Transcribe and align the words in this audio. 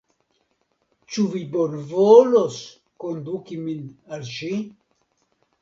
Ĉu 1.15 1.25
vi 1.33 1.41
bonvolos 1.57 2.57
konduki 3.05 3.61
min 3.69 3.85
al 4.17 4.25
ŝi? 4.35 4.51